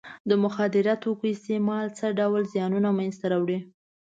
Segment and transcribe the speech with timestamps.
[0.29, 3.59] د مخدره توکو استعمال څه ډول زیانونه منځ ته راوړي.